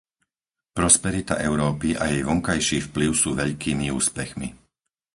[0.77, 4.47] Prosperita Európy a jej vonkajší vplyv sú veľkými úspechmi.